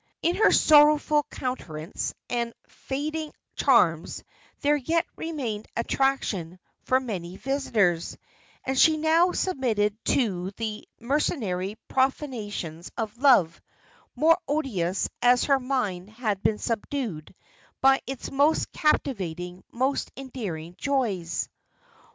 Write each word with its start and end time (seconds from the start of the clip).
In 0.23 0.37
her 0.37 0.51
sorrowful 0.51 1.27
countenance 1.29 2.15
and 2.27 2.55
fading 2.67 3.31
charms 3.55 4.23
there 4.61 4.75
yet 4.75 5.05
remained 5.15 5.67
attraction 5.77 6.57
for 6.85 6.99
many 6.99 7.37
visitors; 7.37 8.17
and 8.65 8.75
she 8.79 8.97
now 8.97 9.31
submitted 9.31 9.95
to 10.05 10.49
the 10.57 10.87
mercenary 10.99 11.77
profanations 11.87 12.89
of 12.97 13.15
love, 13.19 13.61
more 14.15 14.39
odious, 14.47 15.07
as 15.21 15.43
her 15.43 15.59
mind 15.59 16.09
had 16.09 16.41
been 16.41 16.57
subdued 16.57 17.35
by 17.79 18.01
its 18.07 18.31
most 18.31 18.71
captivating, 18.71 19.63
most 19.71 20.11
endearing 20.17 20.73
joys. 20.79 21.47